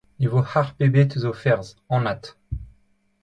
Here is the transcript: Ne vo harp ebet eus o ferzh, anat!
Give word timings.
Ne 0.19 0.27
vo 0.33 0.41
harp 0.53 0.81
ebet 0.85 1.13
eus 1.17 1.25
o 1.31 1.33
ferzh, 1.41 1.71
anat! 1.95 2.23